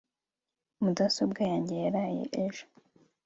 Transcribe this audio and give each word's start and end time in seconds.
mudasobwa 0.83 1.41
yanjye 1.51 1.75
yaraye 1.83 2.23
ejo 2.43 2.63